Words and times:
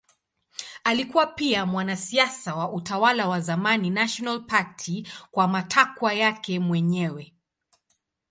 Alikuwa 0.83 1.27
pia 1.27 1.65
mwanasiasa 1.65 2.55
wa 2.55 2.71
utawala 2.71 3.27
wa 3.27 3.39
zamani 3.39 3.89
National 3.89 4.45
Party 4.45 5.07
kwa 5.31 5.47
matakwa 5.47 6.13
yake 6.13 6.59
mwenyewe. 6.59 7.33